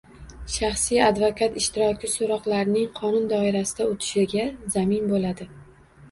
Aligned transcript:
Shaxsiy 0.51 1.01
advokat 1.07 1.57
ishtiroki 1.59 2.09
so‘roqlarning 2.13 2.87
qonun 2.99 3.27
doirasida 3.33 3.85
o‘tishiga 3.91 4.47
zamin 4.77 5.05
bo‘ladi 5.13 5.47